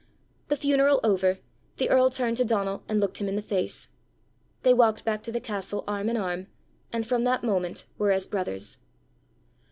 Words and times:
The 0.47 0.57
funeral 0.57 0.99
over, 1.03 1.37
the 1.77 1.91
earl 1.91 2.09
turned 2.09 2.37
to 2.37 2.43
Donal 2.43 2.81
and 2.89 2.99
looked 2.99 3.17
him 3.17 3.27
in 3.29 3.35
the 3.35 3.41
face: 3.43 3.89
they 4.63 4.73
walked 4.73 5.05
back 5.05 5.21
to 5.21 5.31
the 5.31 5.39
castle 5.39 5.83
arm 5.87 6.09
in 6.09 6.17
arm, 6.17 6.47
and 6.91 7.05
from 7.05 7.23
that 7.25 7.43
moment 7.43 7.85
were 7.99 8.11
as 8.11 8.27
brothers. 8.27 8.79